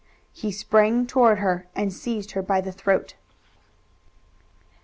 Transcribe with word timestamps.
He 0.33 0.51
sprang 0.51 1.05
toward 1.05 1.37
her 1.37 1.67
and 1.75 1.93
seized 1.93 2.31
her 2.31 2.41
by 2.41 2.59
the 2.59 2.71
throat. 2.71 3.13